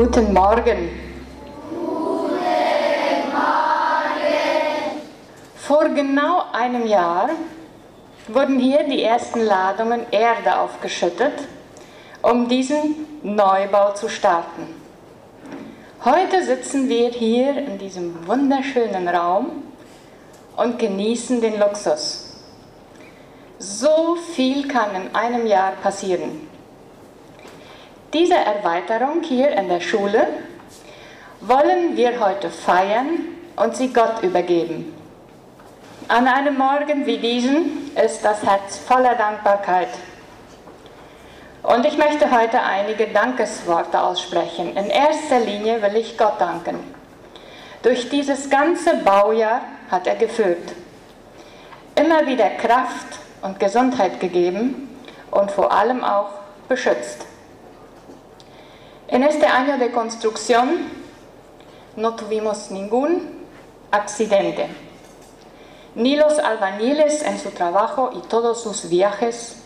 [0.00, 0.90] Guten Morgen.
[5.56, 7.30] Vor genau einem Jahr
[8.28, 11.32] wurden hier die ersten Ladungen Erde aufgeschüttet,
[12.22, 12.94] um diesen
[13.24, 14.68] Neubau zu starten.
[16.04, 19.64] Heute sitzen wir hier in diesem wunderschönen Raum
[20.56, 22.36] und genießen den Luxus.
[23.58, 26.47] So viel kann in einem Jahr passieren.
[28.14, 30.26] Diese Erweiterung hier in der Schule
[31.42, 33.08] wollen wir heute feiern
[33.56, 34.94] und sie Gott übergeben.
[36.08, 39.90] An einem Morgen wie diesen ist das Herz voller Dankbarkeit.
[41.62, 44.74] Und ich möchte heute einige Dankesworte aussprechen.
[44.74, 46.78] In erster Linie will ich Gott danken.
[47.82, 50.72] Durch dieses ganze Baujahr hat er geführt,
[51.94, 54.98] immer wieder Kraft und Gesundheit gegeben
[55.30, 56.30] und vor allem auch
[56.68, 57.26] beschützt.
[59.08, 60.90] En este año de construcción
[61.96, 63.46] no tuvimos ningún
[63.90, 64.68] accidente.
[65.94, 69.62] Ni los albañiles en su trabajo y todos sus viajes,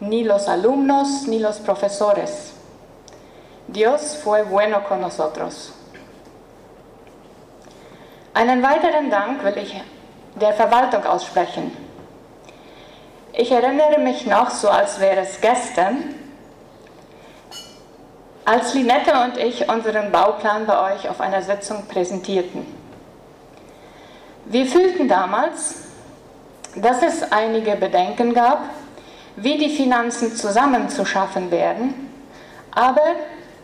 [0.00, 2.54] ni los alumnos, ni los profesores.
[3.68, 5.72] Dios fue bueno con nosotros.
[8.34, 9.74] Einen weiteren Dank will ich
[10.34, 11.70] der Verwaltung aussprechen.
[13.32, 16.17] Ich erinnere mich noch, so als wäre es gestern,
[18.48, 22.64] als Linette und ich unseren Bauplan bei euch auf einer Sitzung präsentierten.
[24.46, 25.74] Wir fühlten damals,
[26.74, 28.62] dass es einige Bedenken gab,
[29.36, 32.10] wie die Finanzen zusammenzuschaffen werden,
[32.70, 33.16] aber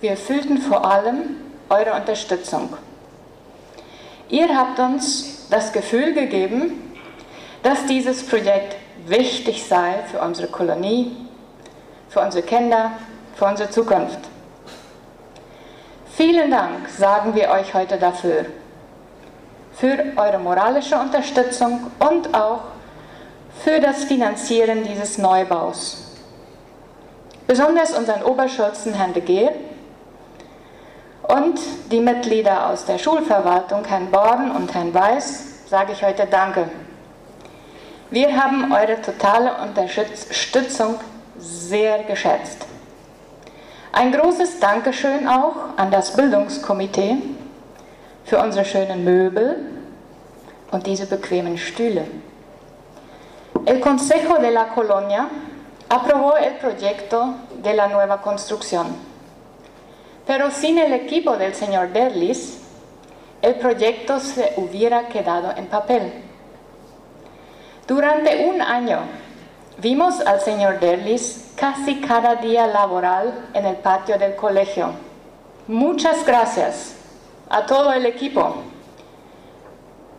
[0.03, 1.37] wir fühlten vor allem
[1.71, 2.77] eure Unterstützung.
[4.29, 6.93] Ihr habt uns das Gefühl gegeben,
[7.63, 11.17] dass dieses Projekt wichtig sei für unsere Kolonie,
[12.11, 12.91] für unsere Kinder,
[13.35, 14.34] für unsere Zukunft.
[16.17, 18.47] Vielen Dank sagen wir euch heute dafür,
[19.73, 22.61] für eure moralische Unterstützung und auch
[23.65, 26.15] für das Finanzieren dieses Neubaus.
[27.49, 29.53] Besonders unseren Oberschulzen Herrn de Geer
[31.27, 31.59] und
[31.91, 36.69] die Mitglieder aus der Schulverwaltung, Herrn Borden und Herrn Weiß, sage ich heute Danke.
[38.11, 40.95] Wir haben eure totale Unterstützung
[41.39, 42.64] sehr geschätzt.
[43.97, 47.17] Ein großes Dankeschön auch an das Bildungskomitee
[48.25, 49.67] für unsere schönen Möbel
[50.73, 52.05] und diese bequemen Stühle.
[53.65, 55.29] El Consejo de la Colonia
[55.89, 58.87] aprobó el proyecto de la nueva construcción,
[60.27, 62.59] pero sin el equipo del señor Derlis,
[63.43, 66.13] el proyecto se hubiera quedado en papel.
[67.87, 69.03] Durante un año
[69.79, 74.93] vimos al señor Derlis casi cada día laboral en el patio del colegio.
[75.67, 76.97] Muchas gracias
[77.49, 78.57] a todo el equipo.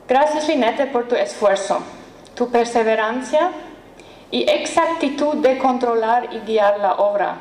[0.08, 1.80] Gracias Linette por tu esfuerzo,
[2.36, 3.52] tu perseverancia
[4.32, 7.38] y exactitud de controlar y guiar la obra.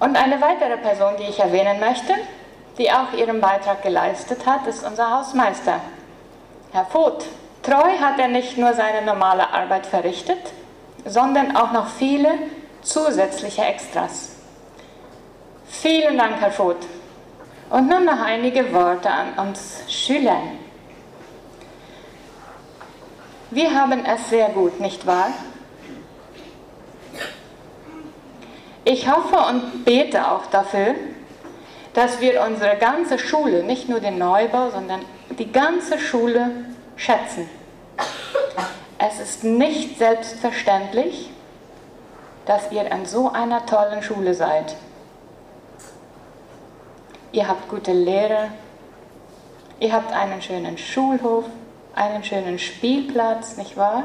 [0.00, 2.14] Und eine weitere Person, die ich erwähnen möchte,
[2.78, 5.80] die auch ihren Beitrag geleistet hat, ist unser Hausmeister,
[6.72, 7.24] Herr Voth.
[7.62, 10.38] Treu hat er nicht nur seine normale Arbeit verrichtet,
[11.04, 12.30] sondern auch noch viele
[12.82, 14.36] zusätzliche Extras.
[15.66, 16.86] Vielen Dank, Herr Voth.
[17.70, 20.40] Und nun noch einige Worte an uns Schüler.
[23.50, 25.28] Wir haben es sehr gut, nicht wahr?
[28.84, 30.94] Ich hoffe und bete auch dafür,
[31.92, 35.00] dass wir unsere ganze Schule, nicht nur den Neubau, sondern
[35.38, 36.50] die ganze Schule
[36.98, 37.48] schätzen.
[38.98, 41.30] Es ist nicht selbstverständlich,
[42.44, 44.74] dass ihr an so einer tollen Schule seid.
[47.32, 48.48] Ihr habt gute Lehrer,
[49.80, 51.44] ihr habt einen schönen Schulhof,
[51.94, 54.04] einen schönen Spielplatz, nicht wahr?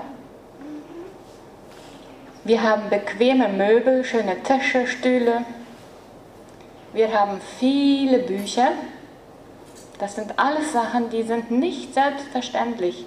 [2.44, 5.46] Wir haben bequeme Möbel, schöne Tische, Stühle.
[6.92, 8.74] Wir haben viele Bücher.
[10.03, 13.05] Das sind alles Sachen, die sind nicht selbstverständlich.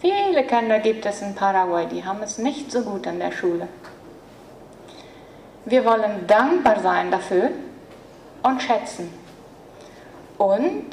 [0.00, 3.68] Viele Kinder gibt es in Paraguay, die haben es nicht so gut an der Schule.
[5.66, 7.50] Wir wollen dankbar sein dafür
[8.42, 9.12] und schätzen.
[10.38, 10.86] Und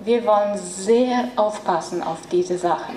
[0.00, 2.96] wir wollen sehr aufpassen auf diese Sachen.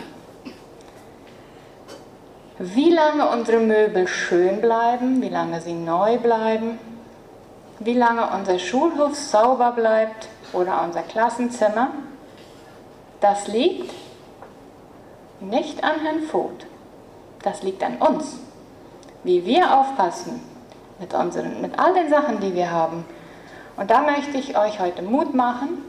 [2.59, 6.77] Wie lange unsere Möbel schön bleiben, wie lange sie neu bleiben,
[7.79, 11.89] wie lange unser Schulhof sauber bleibt oder unser Klassenzimmer,
[13.21, 13.91] das liegt
[15.39, 16.65] nicht an Herrn Vogt.
[17.43, 18.39] Das liegt an uns.
[19.23, 20.41] Wie wir aufpassen
[20.99, 23.05] mit, unseren, mit all den Sachen, die wir haben.
[23.77, 25.83] Und da möchte ich euch heute Mut machen,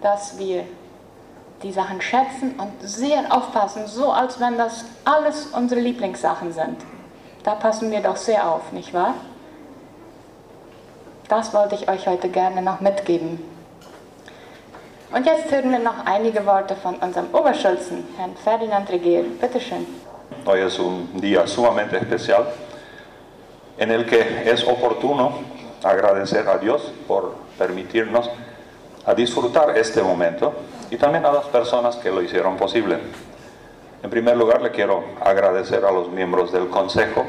[0.00, 0.64] dass wir
[1.62, 6.76] die Sachen schätzen und sehr aufpassen, so als wenn das alles unsere Lieblingssachen sind.
[7.44, 9.14] Da passen wir doch sehr auf, nicht wahr?
[11.32, 13.42] Das wollte ich euch heute gerne noch mitgeben.
[15.14, 19.24] Und jetzt hören wir noch einige Worte von unserem Oberschulzen, Herrn Ferdinand Regier.
[19.40, 19.86] Bitte schön.
[20.44, 22.48] Hoy es un día sumamente especial
[23.78, 25.32] en el que es oportuno
[25.82, 28.28] agradecer a Dios por permitirnos
[29.06, 30.52] a disfrutar este momento
[30.90, 32.98] y también a las personas que lo hicieron posible.
[34.02, 37.24] En primer lugar, le quiero agradecer a los miembros del Consejo,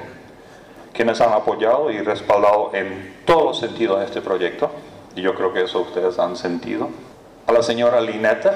[0.93, 4.69] quienes han apoyado y respaldado en todos sentidos este proyecto,
[5.15, 6.89] y yo creo que eso ustedes han sentido.
[7.47, 8.51] A la señora Linette,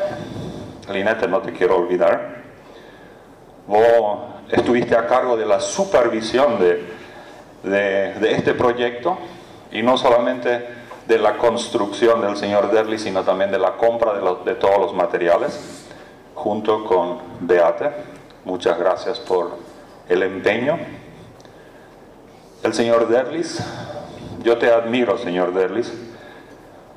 [0.91, 2.43] Linette, no te quiero olvidar,
[3.67, 4.19] vos
[4.51, 6.85] estuviste a cargo de la supervisión de,
[7.63, 9.17] de, de este proyecto,
[9.71, 14.21] y no solamente de la construcción del señor Derli, sino también de la compra de,
[14.45, 15.85] de todos los materiales,
[16.35, 17.91] junto con Beate.
[18.45, 19.57] Muchas gracias por
[20.07, 20.77] el empeño.
[22.63, 23.59] El señor Derlis,
[24.43, 25.93] yo te admiro, señor Derlis,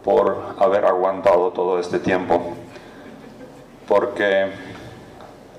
[0.03, 2.55] por haber aguantado todo este tiempo,
[3.87, 4.51] porque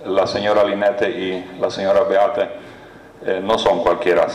[0.05, 2.49] la señora Linette y la señora Beate
[3.25, 4.27] eh, no son cualquiera.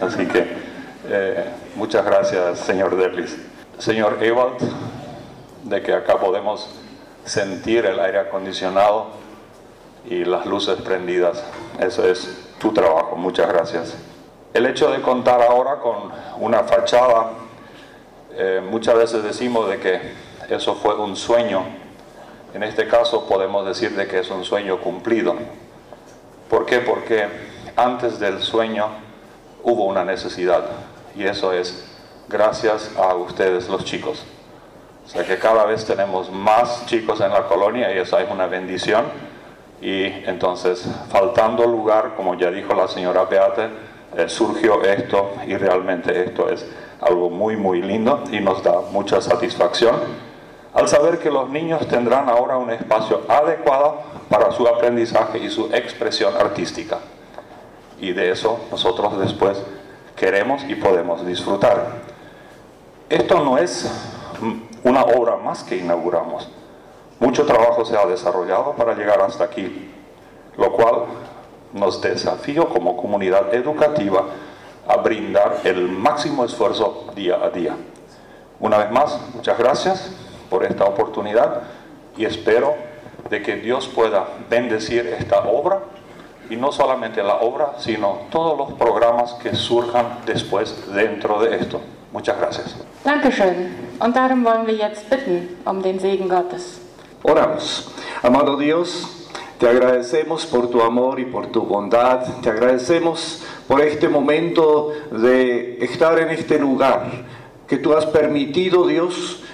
[0.00, 0.46] Así que
[1.08, 1.44] eh,
[1.76, 3.38] muchas gracias, señor Derlis.
[3.78, 4.58] Señor Ewald,
[5.62, 6.68] de que acá podemos
[7.24, 9.06] sentir el aire acondicionado
[10.10, 11.42] y las luces prendidas.
[11.78, 13.16] Eso es tu trabajo.
[13.16, 13.96] Muchas gracias.
[14.54, 17.30] El hecho de contar ahora con una fachada,
[18.34, 20.00] eh, muchas veces decimos de que
[20.50, 21.64] eso fue un sueño.
[22.52, 25.36] En este caso podemos decir de que es un sueño cumplido.
[26.50, 26.80] ¿Por qué?
[26.80, 27.26] Porque
[27.76, 28.88] antes del sueño
[29.62, 30.64] hubo una necesidad
[31.16, 31.88] y eso es
[32.28, 34.22] gracias a ustedes los chicos.
[35.06, 38.46] O sea que cada vez tenemos más chicos en la colonia y eso es una
[38.48, 39.06] bendición.
[39.80, 46.24] Y entonces, faltando lugar, como ya dijo la señora Beate, eh, surgió esto y realmente
[46.24, 46.66] esto es
[47.00, 49.96] algo muy, muy lindo y nos da mucha satisfacción
[50.74, 53.98] al saber que los niños tendrán ahora un espacio adecuado
[54.28, 56.98] para su aprendizaje y su expresión artística.
[58.00, 59.62] Y de eso nosotros después
[60.16, 61.86] queremos y podemos disfrutar.
[63.08, 63.90] Esto no es
[64.82, 66.48] una obra más que inauguramos.
[67.20, 69.90] Mucho trabajo se ha desarrollado para llegar hasta aquí,
[70.56, 71.04] lo cual
[71.72, 74.24] nos desafío como comunidad educativa
[74.86, 77.76] a brindar el máximo esfuerzo día a día.
[78.60, 80.10] Una vez más, muchas gracias
[80.50, 81.62] por esta oportunidad
[82.16, 82.74] y espero
[83.30, 85.80] de que Dios pueda bendecir esta obra
[86.50, 91.80] y no solamente la obra, sino todos los programas que surjan después dentro de esto.
[92.12, 92.76] Muchas gracias.
[93.04, 93.74] Dankeschön.
[93.98, 96.80] Und darum wollen wir jetzt bitten um den Segen Gottes.
[97.22, 97.90] Oramos.
[98.22, 99.21] Amado Dios,
[99.62, 102.40] te agradecemos por tu amor y por tu bondad.
[102.42, 107.08] Te agradecemos por este momento de estar en este lugar
[107.68, 109.44] que tú has permitido, Dios.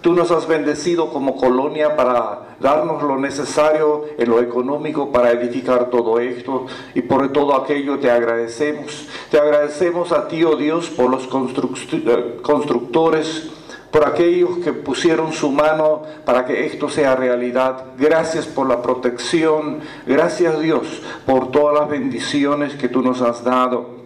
[0.00, 5.90] Tú nos has bendecido como colonia para darnos lo necesario en lo económico para edificar
[5.90, 6.64] todo esto
[6.94, 9.08] y por todo aquello te agradecemos.
[9.30, 13.50] Te agradecemos a ti, oh Dios, por los constructores,
[13.90, 17.84] por aquellos que pusieron su mano para que esto sea realidad.
[17.98, 24.00] Gracias por la protección, gracias Dios por todas las bendiciones que tú nos has dado.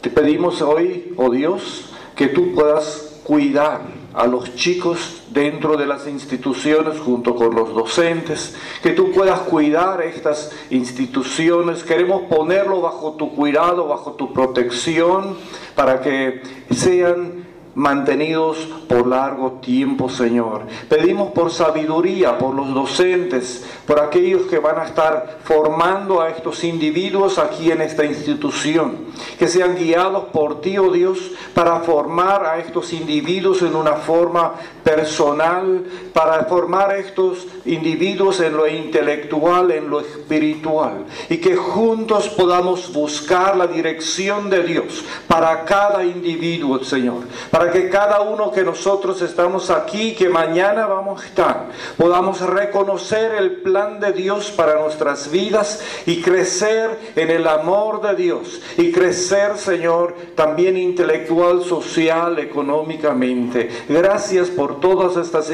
[0.00, 3.80] Te pedimos hoy, oh Dios, que tú puedas cuidar
[4.14, 10.02] a los chicos dentro de las instituciones junto con los docentes, que tú puedas cuidar
[10.02, 11.84] estas instituciones.
[11.84, 15.36] Queremos ponerlo bajo tu cuidado, bajo tu protección,
[15.74, 17.41] para que sean
[17.74, 20.62] mantenidos por largo tiempo, Señor.
[20.88, 26.64] Pedimos por sabiduría, por los docentes, por aquellos que van a estar formando a estos
[26.64, 29.06] individuos aquí en esta institución,
[29.38, 31.18] que sean guiados por ti, oh Dios,
[31.54, 38.56] para formar a estos individuos en una forma personal, para formar a estos individuos en
[38.56, 45.64] lo intelectual, en lo espiritual, y que juntos podamos buscar la dirección de Dios para
[45.64, 51.26] cada individuo, Señor, para que cada uno que nosotros estamos aquí, que mañana vamos a
[51.26, 58.00] estar, podamos reconocer el plan de Dios para nuestras vidas y crecer en el amor
[58.02, 63.68] de Dios y crecer, Señor, también intelectual, social, económicamente.
[63.88, 65.50] Gracias por todas estas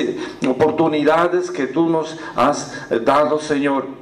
[0.48, 2.72] oportunidades que tú nos has
[3.04, 3.98] dado, Señor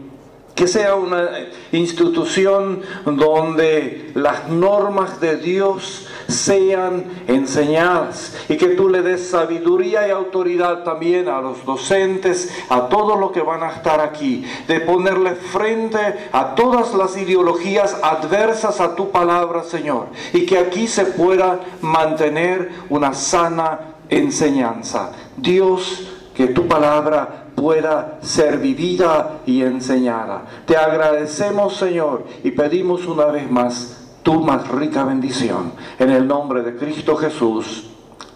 [0.56, 1.28] que sea una
[1.70, 10.10] institución donde las normas de Dios sean enseñadas y que tú le des sabiduría y
[10.10, 15.34] autoridad también a los docentes, a todos los que van a estar aquí, de ponerle
[15.34, 15.98] frente
[16.32, 22.70] a todas las ideologías adversas a tu palabra, Señor, y que aquí se pueda mantener
[22.88, 25.12] una sana enseñanza.
[25.36, 30.42] Dios, que tu palabra pueda ser vivida y enseñada.
[30.66, 35.70] Te agradecemos, Señor, y pedimos una vez más tu más rica bendición.
[36.00, 37.84] En el nombre de Cristo Jesús.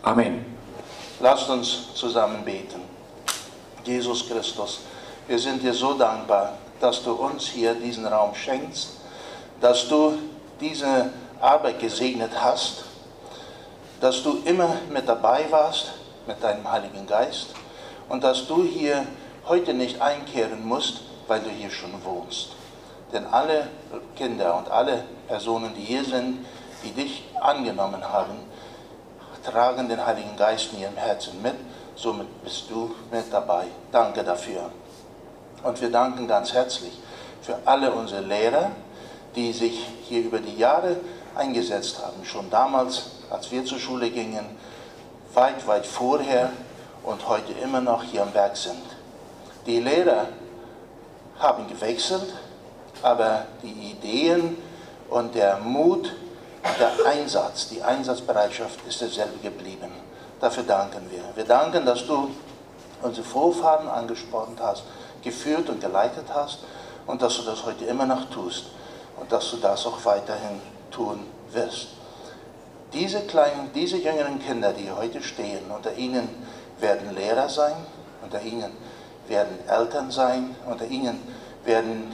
[0.04, 0.47] Amén.
[1.20, 2.80] Lasst uns zusammen beten.
[3.85, 4.82] Jesus Christus,
[5.26, 9.00] wir sind dir so dankbar, dass du uns hier diesen Raum schenkst,
[9.61, 10.16] dass du
[10.61, 12.85] diese Arbeit gesegnet hast,
[14.00, 15.90] dass du immer mit dabei warst
[16.28, 17.49] mit deinem Heiligen Geist
[18.09, 19.04] und dass du hier
[19.49, 22.60] heute nicht einkehren musst, weil du hier schon wohnst.
[23.12, 23.69] Denn alle
[24.17, 26.45] Kinder und alle Personen, die hier sind,
[26.85, 28.35] die dich angenommen haben,
[29.45, 31.55] tragen den Heiligen Geist in ihrem Herzen mit.
[31.97, 33.67] Somit bist du mit dabei.
[33.90, 34.71] Danke dafür.
[35.62, 36.99] Und wir danken ganz herzlich
[37.43, 38.71] für alle unsere Lehrer,
[39.35, 40.97] die sich hier über die Jahre
[41.35, 42.25] eingesetzt haben.
[42.25, 44.45] Schon damals, als wir zur Schule gingen,
[45.35, 46.50] weit, weit vorher
[47.05, 48.83] und heute immer noch hier am Werk sind.
[49.67, 50.26] Die Lehrer
[51.38, 52.35] haben gewechselt,
[53.02, 54.57] aber die Ideen
[55.09, 56.12] und der Mut,
[56.78, 59.90] der Einsatz, die Einsatzbereitschaft ist derselbe geblieben.
[60.40, 61.23] Dafür danken wir.
[61.35, 62.30] Wir danken, dass du
[63.02, 64.85] unsere Vorfahren angesprochen hast,
[65.23, 66.61] geführt und geleitet hast
[67.07, 68.66] und dass du das heute immer noch tust
[69.19, 71.21] und dass du das auch weiterhin tun
[71.52, 71.88] wirst.
[72.92, 76.28] Diese kleinen, diese jüngeren Kinder, die heute stehen, unter ihnen
[76.80, 77.75] werden Lehrer sein,
[78.23, 78.73] unter ihnen
[79.28, 81.21] werden Eltern sein, unter ihnen
[81.64, 82.12] werden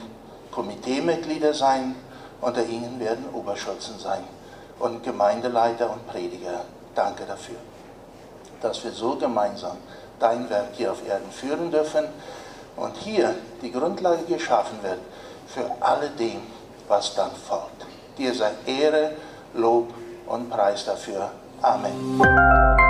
[0.57, 1.95] Komiteemitglieder sein,
[2.41, 4.23] unter ihnen werden Oberschulzen sein
[4.79, 6.61] und Gemeindeleiter und Prediger.
[6.95, 7.57] Danke dafür,
[8.59, 9.77] dass wir so gemeinsam
[10.19, 12.05] dein Werk hier auf Erden führen dürfen
[12.75, 14.97] und hier die Grundlage geschaffen wird
[15.45, 16.41] für alledem,
[16.87, 17.85] was dann folgt.
[18.17, 19.11] Dir sei Ehre,
[19.53, 19.93] Lob
[20.25, 21.29] und Preis dafür.
[21.61, 22.86] Amen.